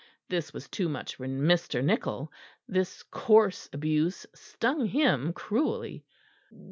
[0.29, 1.85] This was too much for Mr.
[1.85, 2.31] Nichol.
[2.67, 6.03] This coarse abuse stung him cruelly.